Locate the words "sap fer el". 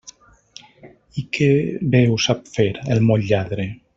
2.27-3.05